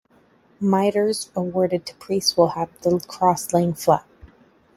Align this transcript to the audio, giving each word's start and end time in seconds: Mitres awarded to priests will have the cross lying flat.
Mitres 0.59 1.29
awarded 1.35 1.85
to 1.85 1.93
priests 1.93 2.35
will 2.35 2.47
have 2.47 2.71
the 2.81 2.99
cross 3.07 3.53
lying 3.53 3.75
flat. 3.75 4.03